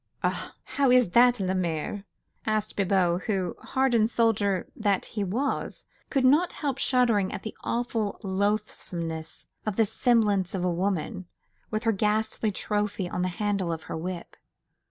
"Ah! 0.23 0.55
how 0.63 0.89
is 0.89 1.11
that, 1.11 1.39
la 1.39 1.53
mère?" 1.53 2.05
asked 2.47 2.75
Bibot, 2.75 3.21
who, 3.25 3.55
hardened 3.59 4.09
soldier 4.09 4.67
though 4.75 4.99
he 5.07 5.23
was, 5.23 5.85
could 6.09 6.25
not 6.25 6.53
help 6.53 6.79
shuddering 6.79 7.31
at 7.31 7.43
the 7.43 7.55
awful 7.63 8.19
loathsomeness 8.23 9.45
of 9.63 9.75
this 9.75 9.93
semblance 9.93 10.55
of 10.55 10.63
a 10.63 10.73
woman, 10.73 11.27
with 11.69 11.83
her 11.83 11.91
ghastly 11.91 12.51
trophy 12.51 13.07
on 13.07 13.21
the 13.21 13.27
handle 13.27 13.71
of 13.71 13.83
her 13.83 13.95
whip. 13.95 14.35